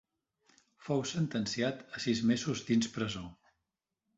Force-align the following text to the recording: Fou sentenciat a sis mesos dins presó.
Fou 0.87 1.03
sentenciat 1.09 1.83
a 1.99 2.03
sis 2.07 2.25
mesos 2.33 2.65
dins 2.71 2.91
presó. 2.97 3.25